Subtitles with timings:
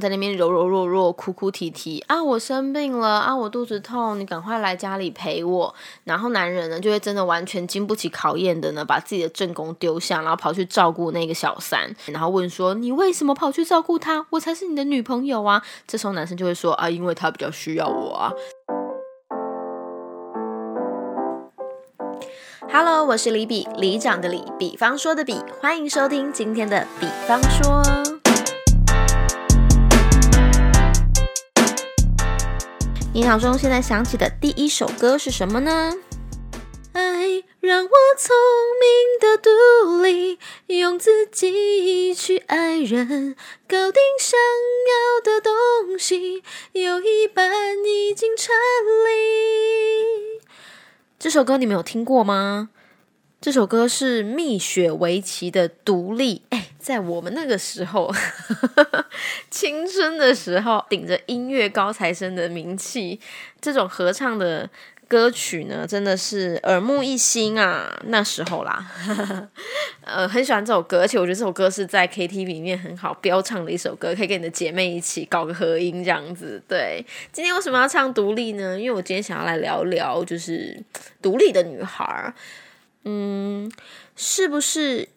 [0.00, 5.72] 在那边柔柔弱弱、哭哭啼啼啊，我生病了啊，我肚子痛，你赶快来家里陪我。
[6.02, 14.26] 然后男人呢，就会真的完全经不起考验的呢，把自己的正宫丢下，然后跑去照顾那个小三，然后问说：“你为什么跑去照顾他？
[14.30, 18.32] 我才是你的女朋友啊！”这时候男生就会说：“啊，因为他比较需要我啊。”
[22.68, 28.13] Hello，我是李比，李长的李，比方说的比，欢迎收听今天的比方说。
[33.14, 35.94] 你脑中现在想起的第一首歌是什么呢？
[36.94, 38.34] 爱让我聪
[38.80, 40.40] 明的独立，
[40.80, 43.36] 用自己去爱人，
[43.68, 44.36] 搞定想
[44.90, 46.42] 要的东西，
[46.72, 47.52] 有一半
[47.86, 48.52] 已经成
[49.06, 50.42] 立。
[51.16, 52.70] 这首歌你们有听过吗？
[53.40, 56.38] 这首歌是蜜雪维奇的《独立》。
[56.50, 58.12] 哎，在我们那个时候，
[59.50, 63.18] 青春的时候，顶着音乐高材生的名气，
[63.58, 64.68] 这种合唱的
[65.08, 67.98] 歌曲呢，真的是耳目一新啊！
[68.08, 68.86] 那时候啦，
[70.04, 76.62] 呃，很喜欢这首歌，而且我觉得这首歌是在 KTV 里面很好飙唱的一首歌，可以跟你的姐妹一起搞个合音这样子。
[76.68, 78.78] 对，今天为什么要唱《独立》呢？
[78.78, 80.78] 因为我今天想要来聊聊，就是
[81.22, 82.34] 独立的女孩。
[83.04, 83.72] 嗯，
[84.16, 85.08] 是不是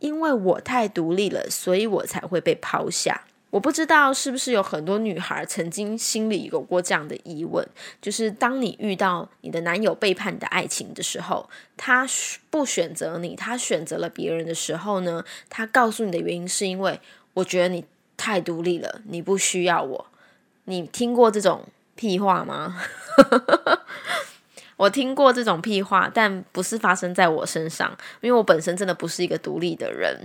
[0.00, 3.22] 因为我太独立了，所以我才会被抛下？
[3.50, 7.66] 我不知道是不是有很多女孩曾经心里有过这样的疑问，
[8.00, 12.06] 就是当你遇到你的男友背叛你的爱情的时候，他
[12.48, 15.24] 不选择你，他选择了别人的时候呢？
[15.48, 17.00] 他告诉你的原因是因为
[17.34, 17.84] 我觉得你
[18.16, 20.06] 太独立了，你不需要我。
[20.66, 21.64] 你听过这种
[21.96, 22.80] 屁话吗？
[24.80, 30.18] 我听过这种屁话，但不是发生在我身上，因为我本身真的不是一个独立的人。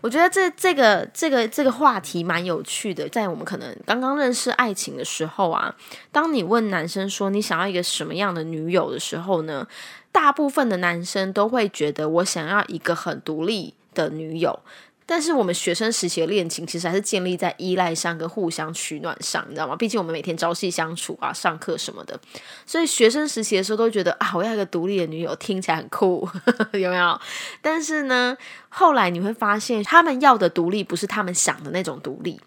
[0.00, 5.76] 我觉得这这个这个这个话题蛮有趣的，在我们可能刚刚认识爱情的时候啊，
[6.10, 9.68] 当你问男生说你想要一个什么样的女友的时候呢，
[10.10, 14.60] 大部分的男生都会觉得我想要一个很独立的女友。
[15.10, 19.74] 但是我们学生时期的恋情其实还是建立在依赖上跟互相取暖上，你知道吗？
[19.74, 22.16] 毕竟我们每天朝夕相处啊，上课什么的，
[22.64, 26.28] 所以学生时期的时候都觉得啊，我要一个独立的女友，听起来很酷，
[26.74, 27.20] 有没有？
[27.60, 28.38] 但是呢，
[28.68, 32.40] 后来你会发现，他们要的独立不是他们想的那种独立，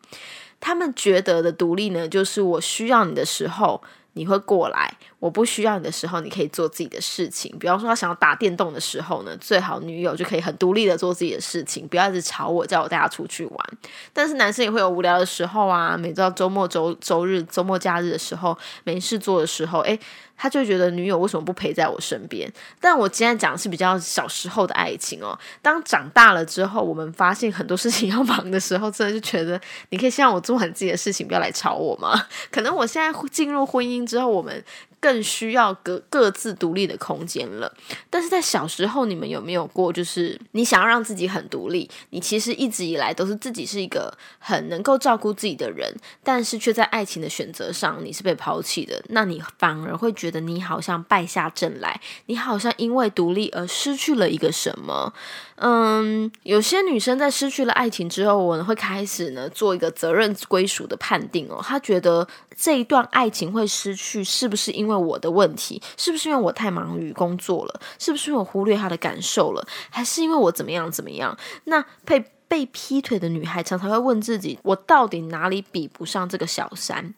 [0.61, 3.83] 他们觉得的独立呢，就是我需要你的时候。
[4.13, 7.55] 你会过来，我不需要你的时候，你可以做自己的事情。
[7.59, 13.69] 比方说，他想要打电动的时候呢，最好女友就可以很独立的做自己的事情，不要一直吵我，叫我带他出去玩。
[14.13, 19.99] 但是男生也会有无聊的时候啊，每到周末、周周日、周末假日的时候，没事做的时候，诶，
[20.35, 22.51] 他就觉得女友为什么不陪在我身边？
[22.79, 25.37] 但我今天讲的是比较小时候的爱情哦。
[25.61, 32.27] 当长大了之后，我们发现很多事情要忙的时候，真的就觉得你可以先让我做完自己的事情，不要来吵我吗？
[32.51, 34.63] 可能我现在进入婚姻之后，我们。
[35.03, 37.69] 更需要各各自独立的空间了。
[38.09, 45.93] 但是在小时候，你们有没有过，就是你想要让自己很独立，你其实一直以来都是自己是一个很能够照顾自己的人，
[46.23, 55.13] 但是却在爱情的选择上你是被抛弃的，那你反而会觉得你好像败下阵来，你好像因为独立而失去了一个什么。
[55.55, 61.59] 嗯，有些女生在失去了爱情之后，我们会开始呢做一个责任归属的判定哦。
[61.61, 62.27] 她觉得
[62.57, 65.81] 这一段爱情会失去，是不是因为我的问题？
[65.97, 67.81] 是不是因为我太忙于工作了？
[67.99, 69.65] 是不是我忽略他的感受了？
[69.89, 71.37] 还是因为我怎么样怎么样？
[71.65, 77.13] 那被被劈腿的女孩常常会问自己：我到底哪里比不上这个小三？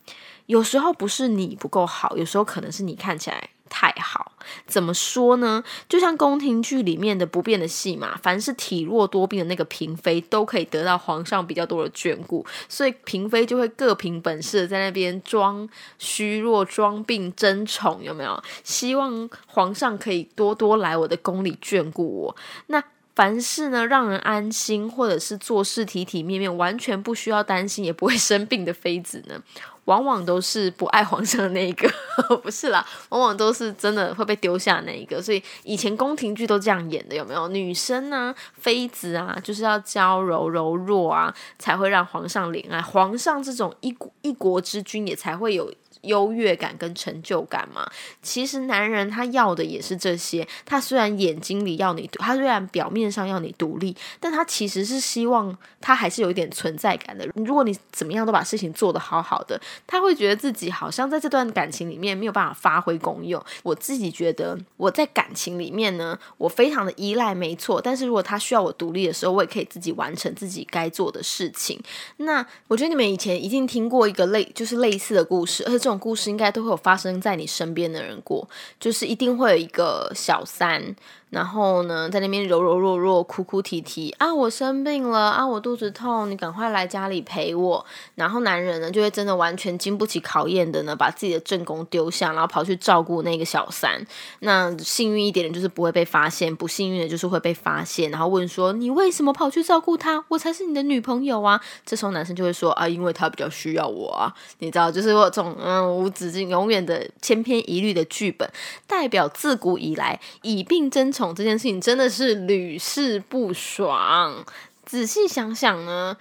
[0.45, 3.49] 有时候不是你不够好，有时候可能是你看起来。
[3.77, 4.31] 太好，
[4.65, 5.61] 怎么说呢？
[5.89, 15.67] 就像宫廷剧里面的不变的戏嘛，凡是体弱多病的那个嫔妃，都可以得到皇上比较多的眷顾，所以嫔妃就会各凭本事在那边装
[15.99, 18.41] 虚弱、装病、争宠，有没有？
[18.63, 22.35] 希望皇上可以多多来我的宫里眷顾我。
[22.67, 22.81] 那
[23.15, 29.41] 凡事呢，让人安心，或者是做事体体面面，完全不需要担心，也不会生病的妃子呢？
[29.85, 31.87] 往往都是不爱皇上的那一个，
[32.41, 35.21] 不是啦，往往都是真的会被丢下那一个。
[35.21, 37.47] 所以以前宫廷剧都这样演的，有没有？
[37.49, 42.81] 女生呢，妃子啊，就是要娇柔柔弱啊，才会让皇上怜爱。
[42.81, 45.71] 皇上这种一国一国之君，也才会有
[46.05, 47.87] 优越感跟成就感嘛。
[48.21, 50.47] 其实男人他要的也是这些。
[50.65, 57.27] 他虽然眼睛里要你，他虽然表面上要你独立，但他其实是希望他还是有一点存在感的。
[57.35, 63.43] 如果你怎么样都把事情做得好好的，他会觉得自己好像在这段感情里面没有办法发挥功用。
[63.63, 67.81] 我自己觉得我在感情里面呢，我非常的依赖，没错。
[67.81, 71.79] 但是如果他需要我独立的时候，我也可以自己完成自己该做的事情。
[72.17, 78.47] 那我觉得你们以前一定听过一个类，就是类似的故事，而且这种故事应该都会有发生在你身边的人过，
[78.79, 80.95] 就是一定会有一个小三。
[81.35, 87.85] 然后呢，在那边柔柔弱弱、哭哭啼啼啊，我生病了啊，我肚子痛，你赶快来家里陪我。
[88.15, 94.01] 然后男人呢，就会真的完全经不起考验的呢，把自己的正宫丢下，然后跑去照顾那个小三。
[94.39, 100.23] 那幸运一点的就是不会被发现，不幸运的就是会被发现，然后问说你为什么跑去照顾他？
[100.29, 101.59] 我才是你的女朋友啊！
[101.85, 108.49] 这时候男生就会说啊，因为他比较需要我啊，你知道，就是我这种嗯无止境、永远的千篇一律的剧本，
[108.87, 111.24] 代表自古以来以病争宠。
[111.33, 114.45] 这件事情真的是屡试不爽。
[114.83, 116.17] 仔细想想呢，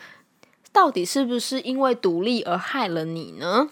[0.73, 3.69] 到底是不是因为独立而害了你呢？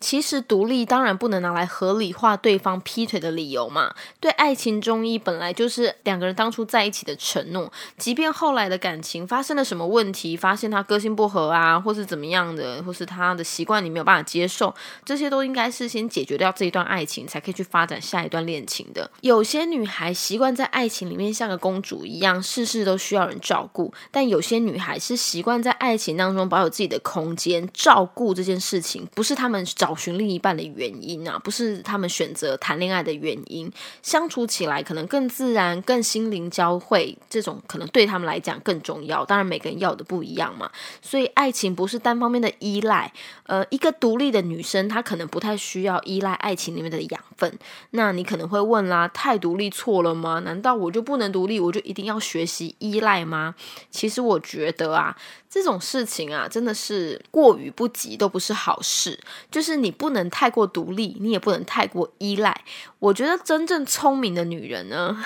[0.00, 3.94] 其实独立当然不能拿来合理化对方劈腿的理由嘛。
[4.20, 14.74] 对爱情中医本来就是两个人当初在一起的承诺，即便后来的感情发生了什么问题，发现他个性不合啊，或是怎么样的，或是他的习惯你没有办法接受，
[15.04, 19.10] 这些都应该是先解决掉这一段爱情，才可以去发展下一段恋情的。
[19.22, 29.63] 有些女孩习惯在爱情里面像个公主一样，事事都需要人照顾，但有些女孩是习惯在爱情当中保有自己的空间，照顾这件事情不是他们。
[29.64, 33.70] 找寻另一半的原因啊，不是他们选择谈恋爱的原因，
[34.02, 39.24] 相处起来可能更自然、更心灵交汇，这种可能对他们来讲更重要。
[39.24, 40.70] 当然，每个人要的不一样嘛，
[41.00, 43.12] 所以爱情不是单方面的依赖。
[43.44, 47.58] 呃，一个独立的女生，她可能不太需要依赖爱情里面的养分。
[47.90, 50.40] 那你可能会问啦，太独立错了吗？
[50.40, 53.54] 难道我就不能独立，我就一定要学习依赖吗？
[53.90, 55.16] 其实我觉得啊。
[55.54, 59.16] 这种事情啊，真的是过于不及都不是好事。
[59.52, 62.64] 就是你不能太过独立，你也不能太过依赖。
[62.98, 65.24] 我觉得真正聪明的女人呢，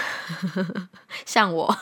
[1.25, 1.75] 像我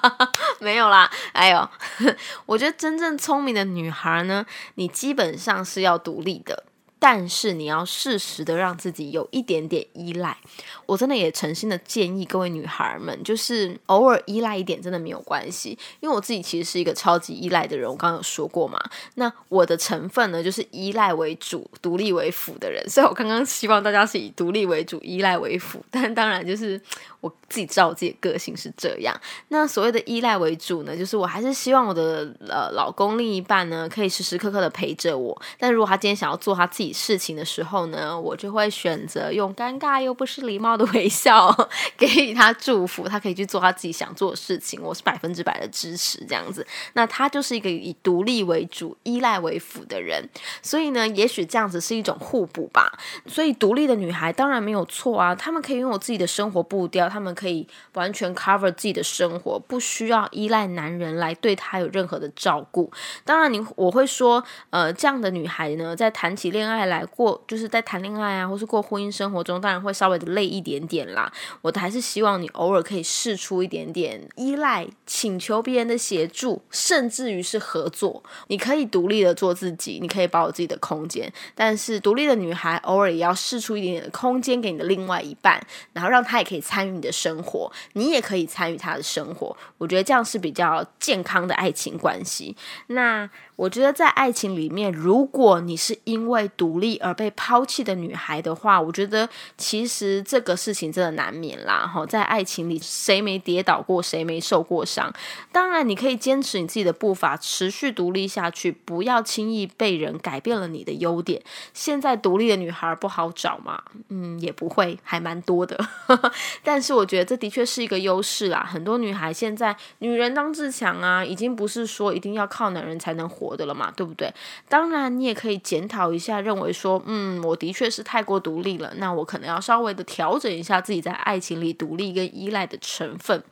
[0.60, 1.10] 没有啦。
[1.32, 1.68] 哎呦，
[2.46, 4.46] 我觉得真正聪明的女孩呢，
[4.76, 6.64] 你基本上是要独立的。
[7.02, 10.36] 但是你要适时的让自己有一点点依赖，
[10.84, 15.70] 我真的也诚心的建议各位女孩们，就是偶尔依赖一点真的没有关系，
[16.00, 18.78] 因为我自己其实是一个超级依赖的人，我刚刚有说过嘛。
[19.14, 26.78] 那我的成分呢，就是依赖为主，独立为辅的人，所以我刚刚希望大家是以独立为主，依赖为辅，但当然就是
[27.22, 29.18] 我自己知道我自己的个性是这样。
[29.48, 36.89] 那所谓的依赖为主呢，就是我还是希望我的呃老公另一半呢，可以时时刻刻的陪着我，但如果他今天想要做他自己。
[36.92, 41.54] 事情的时候呢，我就会选择用尴尬又不失礼貌的 微笑
[41.96, 46.66] 给予他祝福，他可以去做他自己想做的事情，我是百分之百的支持这样子。
[46.94, 50.28] 那他就是一个以独立为主、依赖为辅的人，
[50.62, 52.98] 所以呢，也许这样子是一种互补吧。
[53.26, 62.90] 所以独立的女孩当然没有错啊，她们可以拥有自己的生活步调，她们可以完全 cover 自己的生活，不需要依赖男人来对她有任何的照顾。
[63.24, 66.79] 当然，你我会说，呃，这样的女孩呢，在谈起恋爱。
[66.86, 71.32] 来过就是在谈恋爱啊，或是过婚姻生活中，当然会稍微的累一点点啦。
[71.62, 78.22] 我还是希望你偶尔可以试出一点点依赖，请求别人的协助，甚至于是合作。
[78.48, 81.32] 你可以独立的做自己，你可以保有自己的空间。
[81.54, 89.56] 但是独立的女孩偶尔也要试出一点点的空间给你的另外一半，然后让他也可以参与你的生活，你也可以参与他的生活。
[89.78, 92.56] 我觉得这样是比较健康的爱情关系。
[92.88, 93.28] 那。
[93.60, 101.86] 我觉得在爱情里面，如果你是因为独立而被抛弃的女孩的话，我觉得其实这个事情真的难免啦。
[101.86, 105.12] 哈，在爱情里，谁没跌倒过，谁没受过伤？
[105.52, 111.42] 当然，你可以坚持你自己的步伐，持续独立下去，不要轻易被人改变了你的优点。
[111.74, 113.82] 现在独立的女孩不好找嘛？
[114.08, 115.78] 嗯，也不会，还蛮多的。
[116.64, 118.66] 但是我觉得这的确是一个优势啦。
[118.66, 123.49] 很多女孩现在女人当自强啊，已经不是说一定要靠男人才能活。
[123.50, 124.32] 我的了嘛，对不对？
[124.68, 133.42] 当然，你也可以检讨一下，认为说，嗯，我的确是太过独立了，那我可能要稍微的调整一下自己在爱情里独立跟依赖的成分。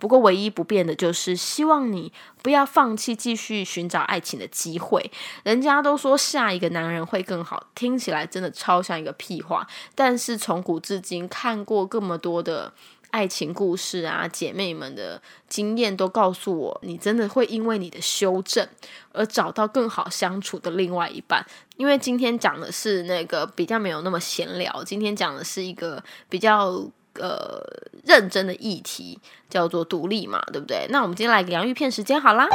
[0.00, 5.08] 不过，唯一不变的就是希望你不要放弃继续寻找爱情的机会。
[5.44, 9.64] 人家都说下一个男人会更好，听起来真的超像一个屁话。
[9.94, 12.72] 但是从古至今看过这么多的。
[13.14, 18.66] 爱情故事啊，姐妹们的经验都告诉我，你真的会因为你的修正
[19.12, 21.46] 而找到更好相处的另外一半。
[21.76, 26.84] 因为今天讲的是那个比较没有那么闲聊，今天讲的是一个比较
[27.20, 27.62] 呃
[28.04, 29.16] 认真的议题，
[29.48, 30.84] 叫做独立嘛，对不对？
[30.90, 32.48] 那我们今天来个洋芋片时间好啦。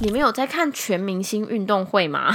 [0.00, 2.32] 你们有在看全明星运动会吗？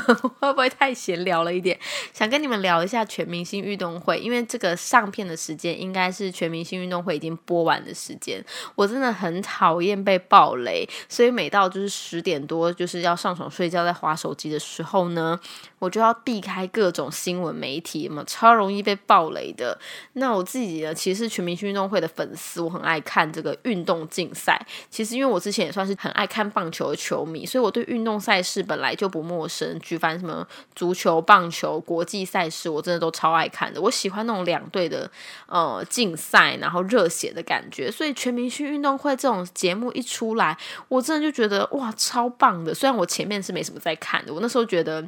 [0.38, 1.78] 会不会太闲聊了一点？
[2.12, 8.44] 想跟你们聊一下全明星运动会，因为这个上片的时间应该是全明星运动会已经播完的时间。
[8.74, 15.40] 我真的很讨厌被暴雷，所以每到就是十点多就是要上床睡觉，在划手机的时候呢，
[15.78, 19.78] 我就要避开各种新闻媒体嘛，超容易被暴雷的。
[20.12, 24.64] 那我自己呢，其实全明星运动会的粉丝，我很爱看这个运动竞赛。
[24.90, 26.98] 其实因为我之前也算是很爱看棒球的。
[26.98, 29.78] 球迷，所以我对运动赛事本来就不陌生。
[29.88, 33.80] 举办什么足球、棒球、国际赛事，我真的都超爱看的。
[33.80, 35.10] 我喜欢那种两队的
[35.46, 37.90] 呃竞赛，然后热血的感觉。
[37.90, 40.54] 所以全明星运动会这种节目一出来，
[40.88, 42.74] 我真的就觉得哇，超棒的。
[42.74, 45.02] 虽然我前面是没什么在看的，我那时候觉得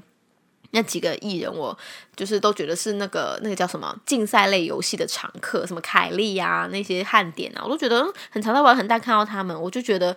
[0.70, 1.76] 那几个艺人，我
[2.16, 10.16] 就是都觉得是那个那个叫什么竞赛类游戏的常客，什么凯莉呀那些汉典啊，我都觉得很常在玩很大看到他们，我就觉得。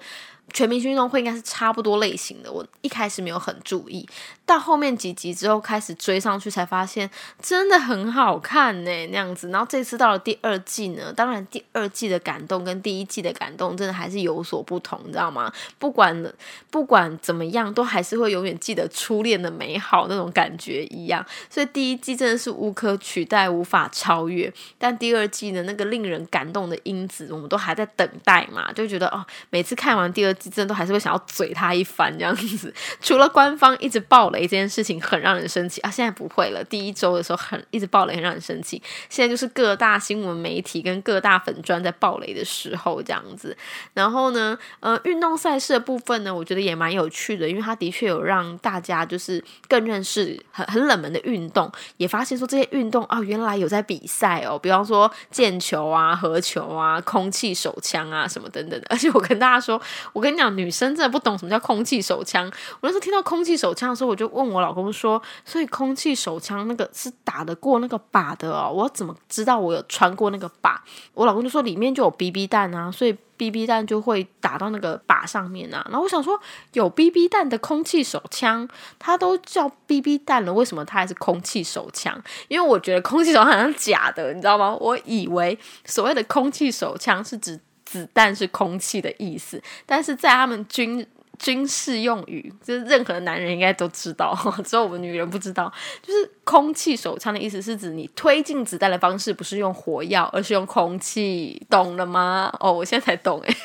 [0.51, 4.07] 全明星运动会应该是差不多类型的，我一开始没有很注意，
[4.45, 7.09] 到后面几集之后开始追上去，才发现
[7.41, 9.49] 真的很好看呢，那样子。
[9.49, 15.51] 然后这次到了第二季呢，当然第二季的感动跟第一季的感动真的还是有所不同，你知道吗？
[15.79, 16.33] 不管
[16.69, 21.25] 不管怎么样，都还是会永远记得初恋的美好那种感觉一样。
[21.49, 24.53] 所以第一季真的是无可取代、无法超越。
[24.77, 30.35] 但第二季的那个令人感动的因子，我们都还在等待嘛，就觉得哦，每次看完第二。
[30.49, 36.63] 真的都还是会想要嘴他一番这样子，除了官方一直爆雷这件事情很让人生气啊，现在不会了。
[36.63, 43.55] 第一周的时候很一直爆雷很让人生气，现在就是各大新闻媒体跟各大粉砖在爆雷的时候这样子。
[43.93, 58.87] 然后呢，呃，运动赛事的部分呢，我觉得也蛮有趣的，因为它的确有让大家就是更认识很很冷门的运动，也发现说这些运动啊原来有在比赛哦，比方说毽球啊、合球啊、空气手枪啊什么等等的。
[58.89, 59.79] 而且我跟大家说，
[60.11, 60.22] 我。
[60.23, 62.49] 我跟你讲，女生真的不懂什么叫空气手枪。
[62.79, 68.71] 我那时候听到空气手枪的时候，我就问我老公说：“所以空气手枪那个是打得过那个靶的哦？
[68.73, 70.77] 我怎么知道我有穿过那个靶？”
[71.13, 76.39] 我老公就说：“里面就有 BB 弹啊，所以 BB 弹就会打到那个靶上面啊。”然后我想说，
[76.71, 78.65] 有 BB 弹的空气手枪，
[78.97, 82.17] 它都叫 BB 弹了，为什么它还是空气手枪？
[82.47, 84.73] 因为我觉得空气手枪好像假的，你知道吗？
[84.79, 87.59] 我以为所谓的空气手枪是指。
[87.85, 91.05] 子弹是空气的意思，但是在他们军
[91.39, 95.71] 军事用语，就是任何男人应该都知道， 只有我们女人不知道。
[96.01, 102.53] 就是空气手枪的意思是指你推进子弹的方式不是用火药，而是用空气，懂了吗？
[102.59, 103.57] 哦，我现在才懂诶。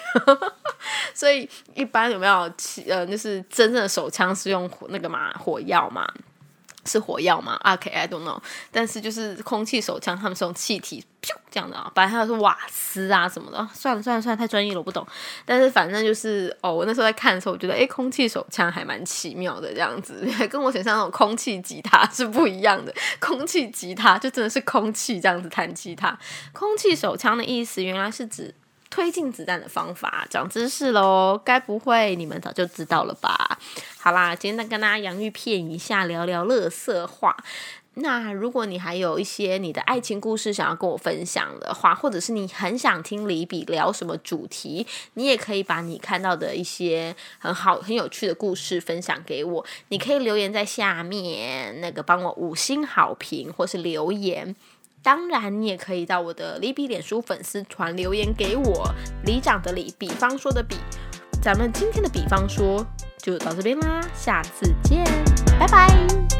[1.13, 2.51] 所以一般有没有
[2.89, 6.07] 呃，就是真正的手枪是用那个嘛火药嘛？
[6.89, 8.41] 是火药吗？OK，I don't know。
[8.73, 11.05] 但是就是空气手枪，他们是用气体
[11.51, 11.91] 这样的啊。
[11.95, 15.07] 本来还有说瓦斯啊什么的，算了算了算了，太专业了，我不懂。
[15.45, 22.95] 但是反正就是哦，我那时候在看的时候，我觉得哎，空气手枪还蛮奇妙的，这样子跟我想象那种空气吉他是不一样的。
[23.21, 26.19] 空气吉他就真的是空气这样子弹吉他。
[26.53, 28.55] 空气手枪的意思原来是指。
[28.91, 31.41] 推进子弹的方法，长知识喽！
[31.45, 33.59] 该不会你们早就知道了吧？
[33.99, 37.37] 好啦，今天跟大家洋芋片一下，聊聊乐色话。
[38.01, 49.67] 那如果你还有一些你的爱情故事想要跟我分享的话，或者是你很想听李比聊什么主题，你也可以把你看到的一些很好、很有趣的故事分享给我。
[49.89, 54.55] 你可以留言在下面，那个帮我五星好评，或是留言。
[55.09, 58.95] 当然，你也可以到我的李比脸书粉丝团留言给我。
[59.25, 60.77] 李长的李，比方说的比，
[61.41, 62.87] 咱们今天的比方说
[63.17, 65.03] 就到这边啦，下次见，
[65.59, 66.38] 拜拜。